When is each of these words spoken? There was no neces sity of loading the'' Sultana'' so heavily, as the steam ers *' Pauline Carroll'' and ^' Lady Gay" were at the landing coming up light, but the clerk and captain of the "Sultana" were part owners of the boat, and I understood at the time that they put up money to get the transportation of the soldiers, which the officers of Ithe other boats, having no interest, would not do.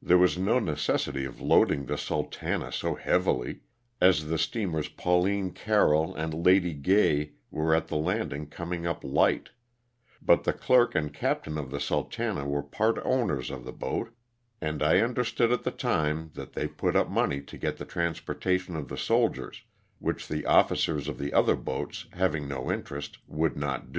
There 0.00 0.16
was 0.16 0.38
no 0.38 0.58
neces 0.58 1.12
sity 1.12 1.28
of 1.28 1.38
loading 1.42 1.84
the'' 1.84 1.98
Sultana'' 2.08 2.72
so 2.72 2.94
heavily, 2.94 3.60
as 4.00 4.28
the 4.28 4.38
steam 4.38 4.74
ers 4.74 4.88
*' 4.88 4.96
Pauline 4.98 5.50
Carroll'' 5.52 6.14
and 6.14 6.32
^' 6.32 6.46
Lady 6.46 6.72
Gay" 6.72 7.32
were 7.50 7.74
at 7.74 7.88
the 7.88 7.98
landing 7.98 8.46
coming 8.46 8.86
up 8.86 9.04
light, 9.04 9.50
but 10.22 10.44
the 10.44 10.54
clerk 10.54 10.94
and 10.94 11.12
captain 11.12 11.58
of 11.58 11.70
the 11.70 11.78
"Sultana" 11.78 12.46
were 12.48 12.62
part 12.62 13.02
owners 13.04 13.50
of 13.50 13.64
the 13.66 13.72
boat, 13.74 14.14
and 14.62 14.82
I 14.82 15.00
understood 15.00 15.52
at 15.52 15.62
the 15.64 15.70
time 15.70 16.30
that 16.32 16.54
they 16.54 16.66
put 16.66 16.96
up 16.96 17.10
money 17.10 17.42
to 17.42 17.58
get 17.58 17.76
the 17.76 17.84
transportation 17.84 18.76
of 18.76 18.88
the 18.88 18.96
soldiers, 18.96 19.64
which 19.98 20.26
the 20.26 20.46
officers 20.46 21.06
of 21.06 21.20
Ithe 21.20 21.34
other 21.34 21.54
boats, 21.56 22.06
having 22.14 22.48
no 22.48 22.72
interest, 22.72 23.18
would 23.28 23.58
not 23.58 23.82
do. 23.88 23.88